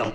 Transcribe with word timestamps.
Venom. 0.00 0.12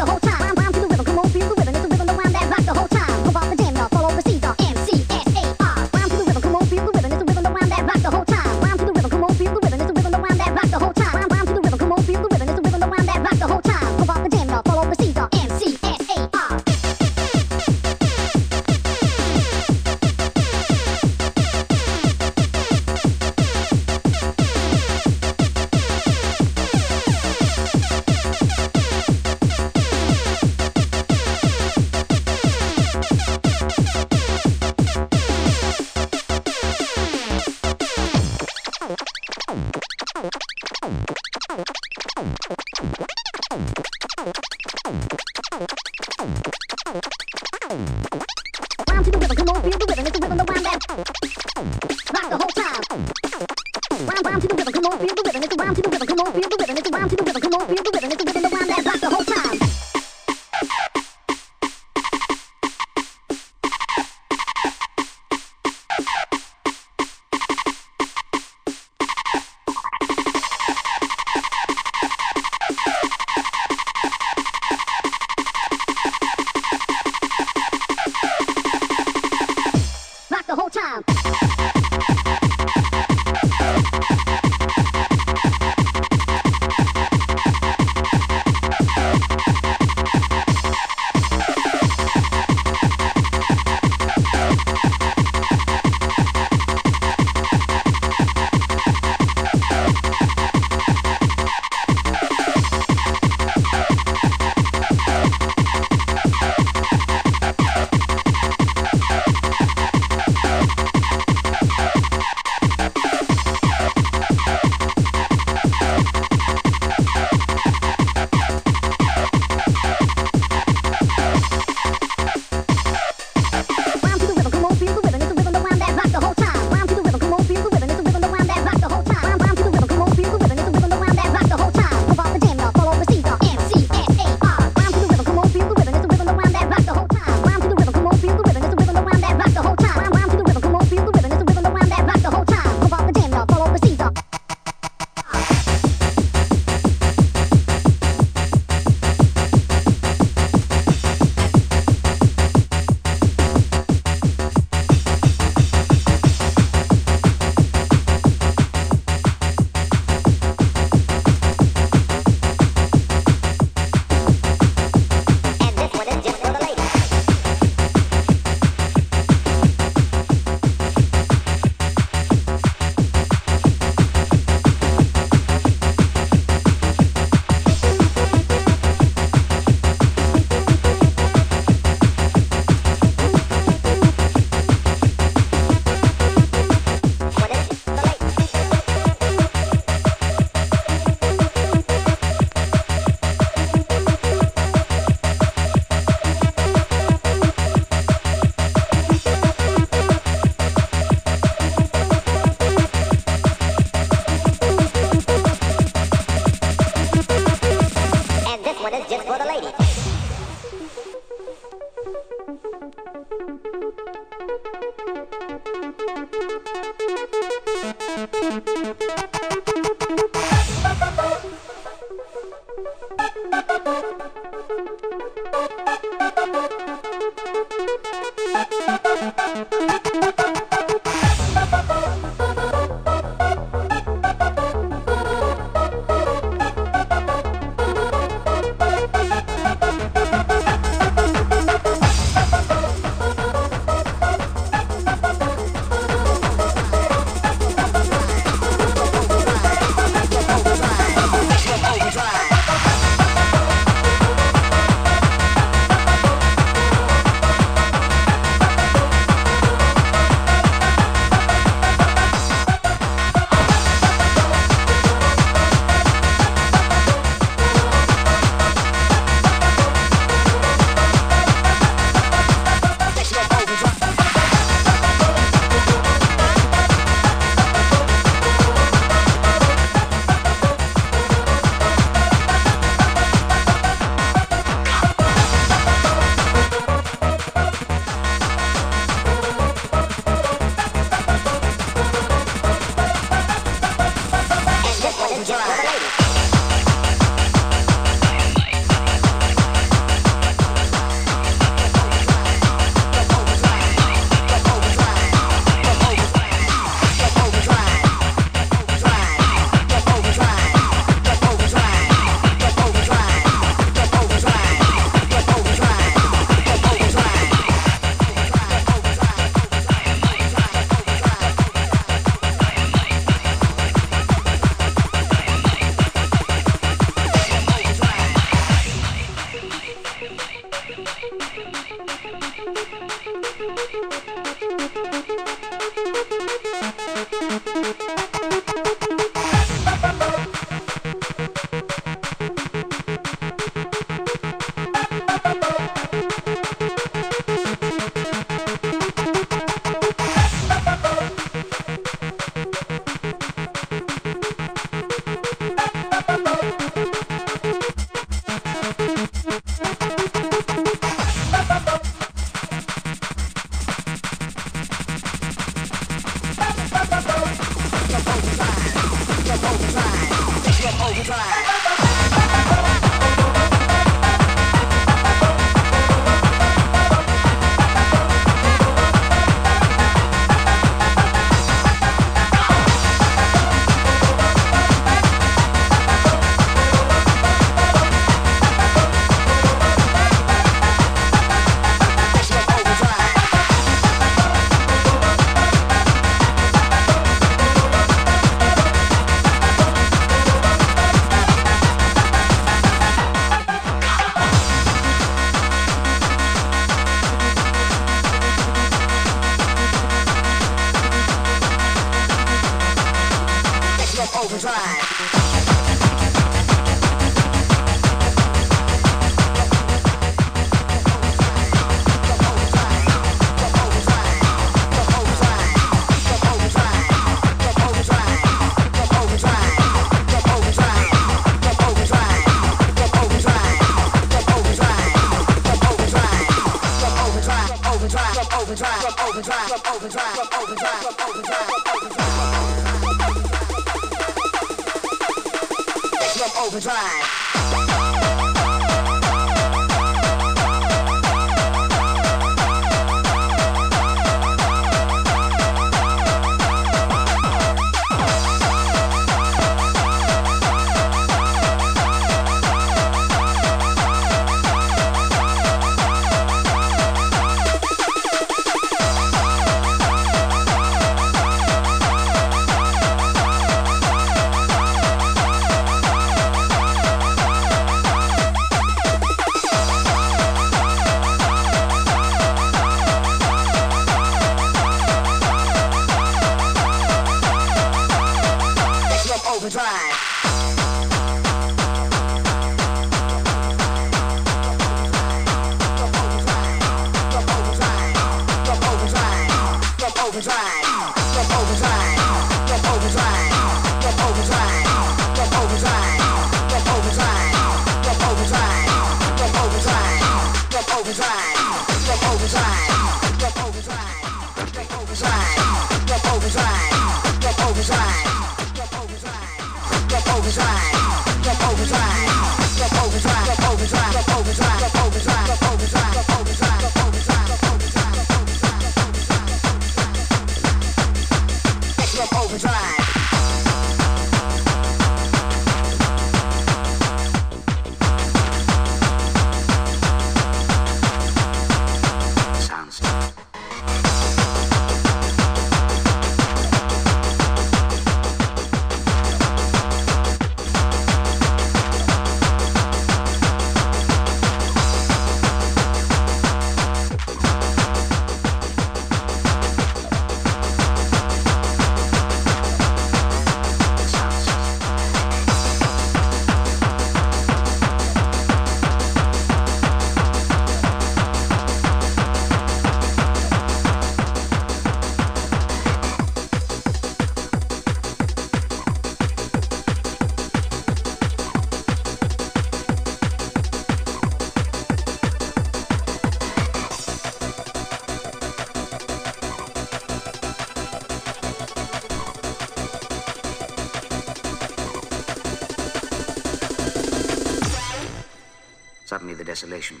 Desolation, 599.58 600.00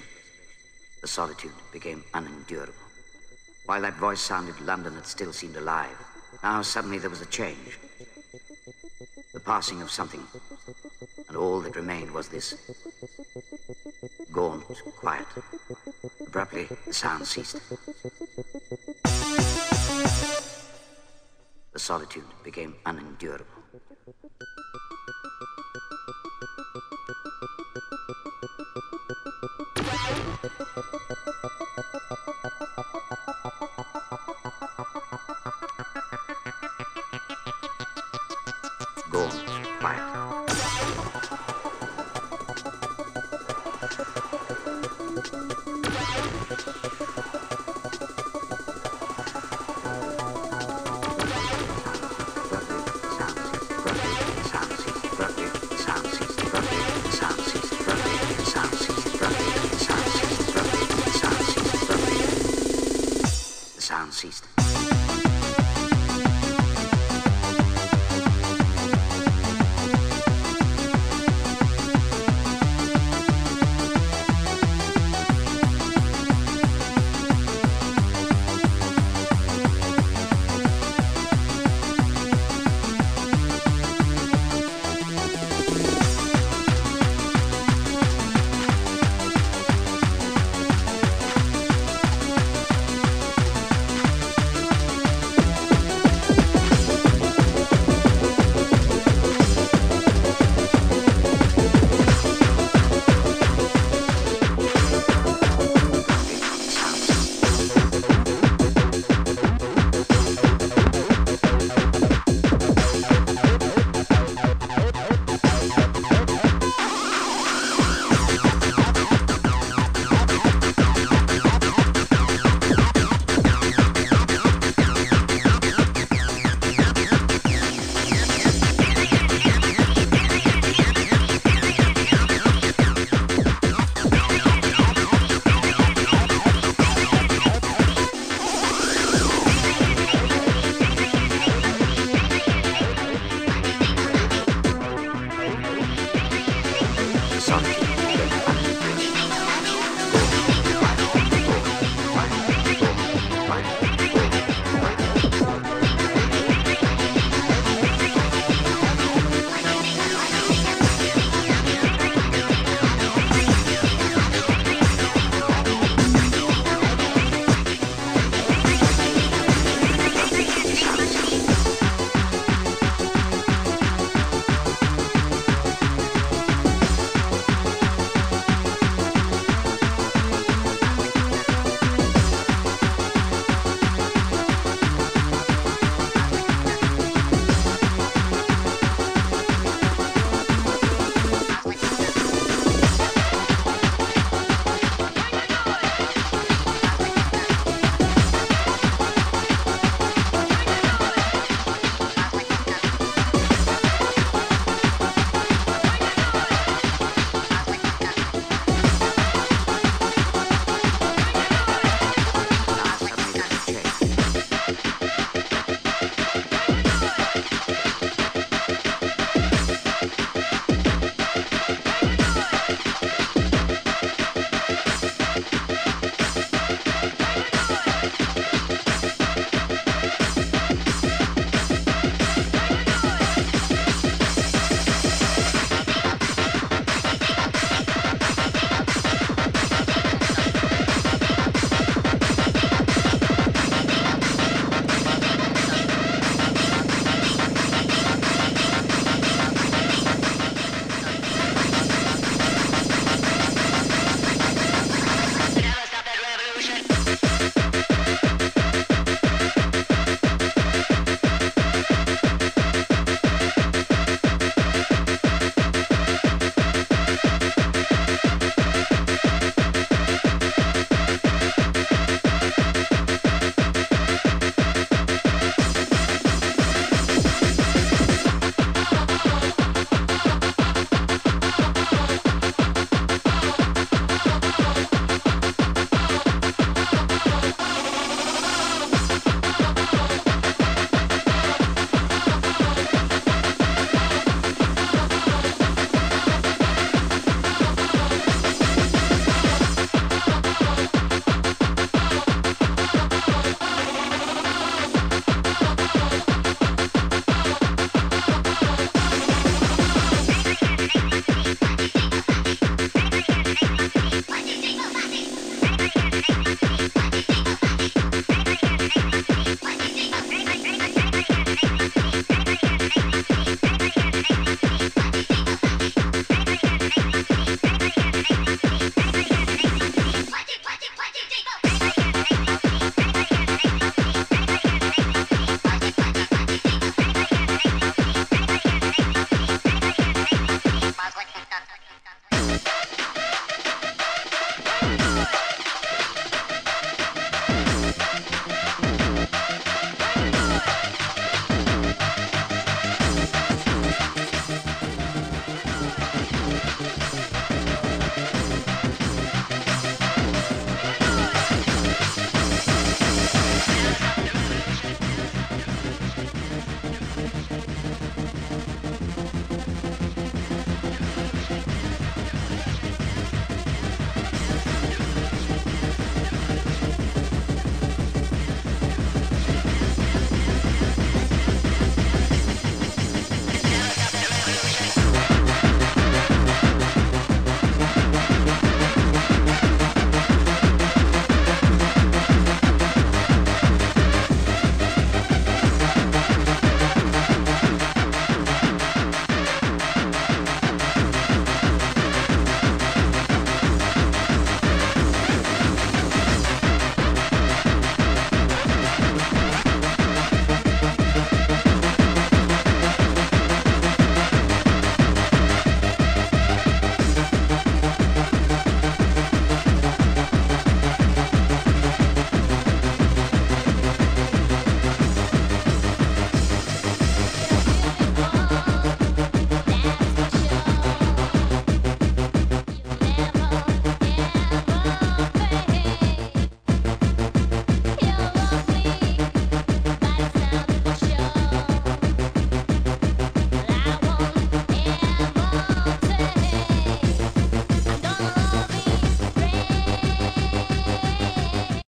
the 1.00 1.08
solitude 1.08 1.50
became 1.72 2.04
unendurable. 2.14 2.74
While 3.66 3.80
that 3.80 3.96
voice 3.96 4.20
sounded, 4.20 4.60
London 4.60 4.94
had 4.94 5.04
still 5.04 5.32
seemed 5.32 5.56
alive. 5.56 5.96
Now 6.44 6.62
suddenly 6.62 6.98
there 6.98 7.10
was 7.10 7.22
a 7.22 7.26
change. 7.26 7.76
The 9.34 9.40
passing 9.40 9.82
of 9.82 9.90
something. 9.90 10.22
And 11.26 11.36
all 11.36 11.58
that 11.62 11.74
remained 11.74 12.12
was 12.12 12.28
this 12.28 12.54
gaunt 14.30 14.62
quiet. 14.96 15.26
Abruptly, 16.24 16.68
the 16.86 16.92
sound 16.92 17.26
ceased. 17.26 17.58
The 21.72 21.80
solitude 21.80 22.30
became 22.44 22.76
unendurable. 22.86 23.46